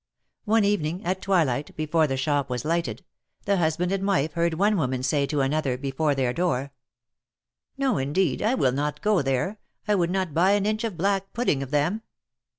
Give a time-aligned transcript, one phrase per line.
[0.45, 3.05] One evening, at twilight, before the shop was lighted,
[3.45, 6.71] the husband and wife heard one woman say to another, before their door:
[7.77, 9.59] No, indeed, I will not go there.
[9.87, 12.01] I would not buy an inch of black pudding of them."